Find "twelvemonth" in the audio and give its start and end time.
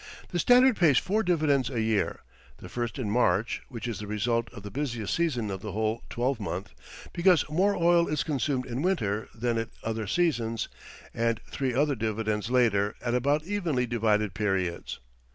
6.09-6.73